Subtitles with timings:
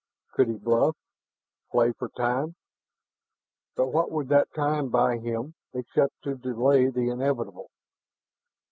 [0.33, 0.97] Could he bluff
[1.69, 2.55] play for time?
[3.75, 7.69] But what would that time buy him except to delay the inevitable?